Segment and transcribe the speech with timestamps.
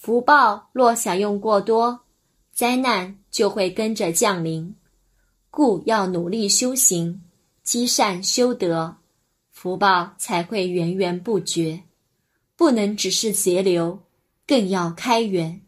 [0.00, 2.00] 福报若享用过多
[2.52, 4.74] 灾难就会跟着降临。
[5.50, 7.20] 故要努力修行
[7.62, 8.96] 积善修德
[9.50, 11.82] 福报才会源源不绝。
[12.56, 14.00] 不能只是节流
[14.46, 15.60] 更要开源。